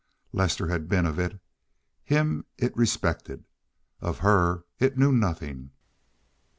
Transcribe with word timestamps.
Lester 0.33 0.67
had 0.69 0.89
been 0.89 1.05
of 1.05 1.19
it. 1.19 1.39
Him 2.03 2.45
it 2.57 2.75
respected. 2.75 3.43
Of 4.01 4.17
her 4.25 4.63
it 4.79 4.97
knew 4.97 5.11
nothing. 5.11 5.69